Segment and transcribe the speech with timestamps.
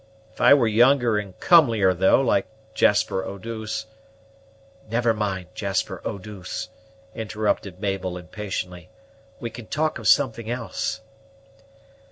[0.33, 3.85] If I were younger and comelier though, like Jasper Eau douce"
[4.89, 6.69] "Never mind Jasper Eau douce,"
[7.13, 8.89] interrupted Mabel impatiently;
[9.39, 11.01] "we can talk of something else."